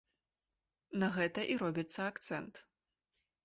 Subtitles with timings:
[1.03, 2.53] На гэта і робіцца акцэнт.